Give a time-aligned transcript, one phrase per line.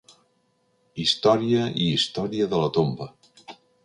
[1.03, 3.09] Història i història de la tomba.